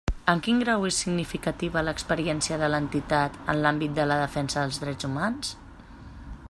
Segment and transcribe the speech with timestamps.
[0.31, 5.09] En quin grau és significativa l'experiència de l'entitat en l'àmbit de la defensa dels drets
[5.11, 5.55] humans?